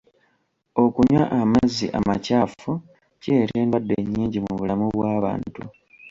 Okunywa 0.83 1.23
amazzi 1.39 1.85
amakyafu 1.99 2.71
kireeta 3.21 3.55
endwadde 3.63 3.95
nnyingi 4.03 4.39
mu 4.45 4.53
bulamu 4.59 4.85
bw'abantu. 4.95 5.61